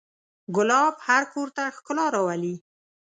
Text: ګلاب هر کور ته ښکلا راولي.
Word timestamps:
ګلاب 0.55 0.95
هر 1.07 1.23
کور 1.33 1.47
ته 1.55 1.63
ښکلا 1.75 2.05
راولي. 2.15 2.55